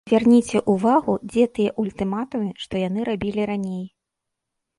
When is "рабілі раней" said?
3.11-3.85